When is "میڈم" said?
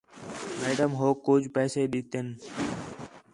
0.61-0.91